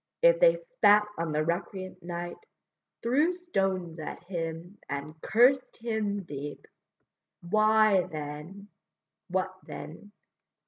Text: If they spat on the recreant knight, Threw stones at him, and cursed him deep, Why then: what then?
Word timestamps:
If 0.23 0.39
they 0.39 0.55
spat 0.55 1.07
on 1.19 1.31
the 1.31 1.43
recreant 1.45 2.01
knight, 2.01 2.47
Threw 3.03 3.33
stones 3.35 3.99
at 3.99 4.23
him, 4.23 4.79
and 4.89 5.13
cursed 5.21 5.77
him 5.77 6.23
deep, 6.23 6.65
Why 7.41 8.01
then: 8.07 8.69
what 9.27 9.53
then? 9.63 10.11